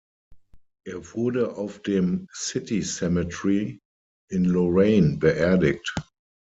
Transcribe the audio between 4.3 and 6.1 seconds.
in Loraine beerdigt.